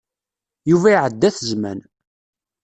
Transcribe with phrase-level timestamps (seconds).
[0.69, 1.79] Yuba iɛedda-t zzman.